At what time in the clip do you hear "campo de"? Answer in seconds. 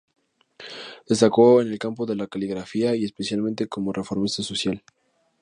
1.77-2.15